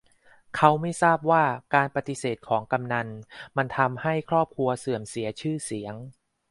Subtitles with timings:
[0.55, 1.43] เขาไม่ทราบว่า
[1.75, 3.07] การปฏิเสธของกำนัล
[3.57, 5.95] มันทำให้ครอบครัวเสื่อมเสียชื่อเสียง